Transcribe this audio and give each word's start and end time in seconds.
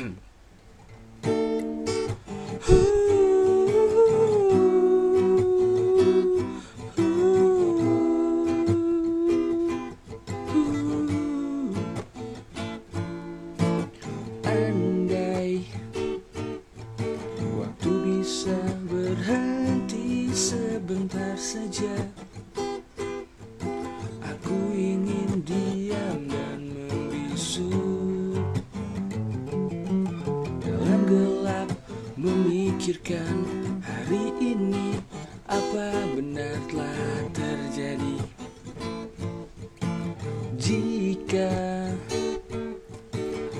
Andai 0.00 0.16
waktu 17.60 17.92
bisa 18.08 18.56
berhenti 18.88 20.32
sebentar 20.32 21.36
saja 21.36 21.92
memikirkan 32.80 33.44
hari 33.84 34.32
ini 34.40 34.96
Apa 35.44 35.92
benar 36.16 36.56
telah 36.72 37.28
terjadi. 37.36 38.16
Jika 40.56 41.52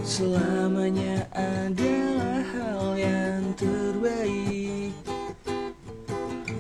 Selamanya 0.01 1.28
adalah 1.37 2.41
hal 2.48 2.97
yang 2.97 3.45
terbaik 3.61 4.97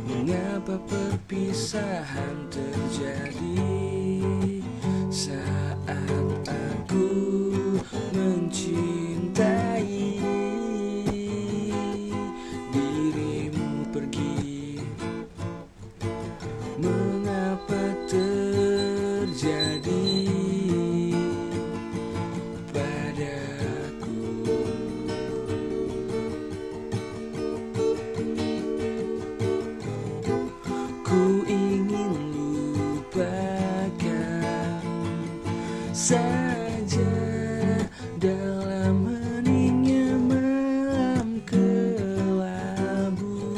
Mengapa 0.04 0.76
perpisahan 0.84 2.44
terjadi 2.52 3.89
saja 36.90 37.86
dalam 38.18 39.06
heningnya 39.06 40.10
malam 40.26 41.38
kelabu 41.46 43.54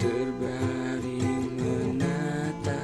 terbaring 0.00 1.52
menata 1.60 2.80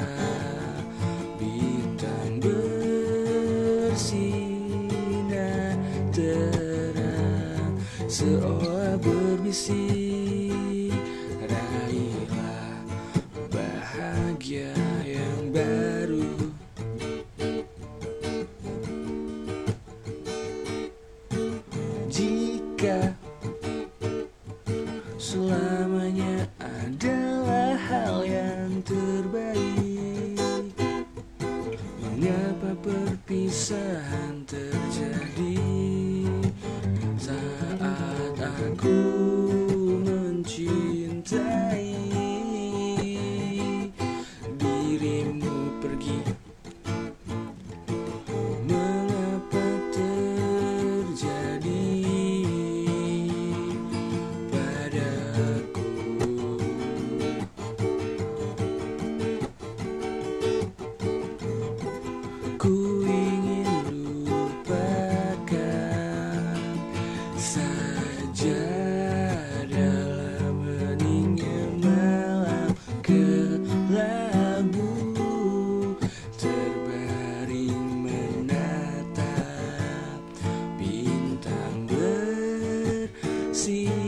bintang 1.41 2.37
bersinar 2.45 3.01
terang 6.13 7.81
seolah 8.05 9.01
berbisik 9.01 10.93
raihlah 11.49 12.77
bahagia. 13.49 14.84
adalah 26.85 27.81
hal 27.89 28.21
yang 28.29 28.85
terbaik. 28.85 30.37
Mengapa 32.05 32.77
perpisahan 32.85 34.45
terjadi? 34.45 35.57
Saat 37.17 38.37
aku 38.37 39.01
mencintai 40.05 41.64
see. 83.65 84.04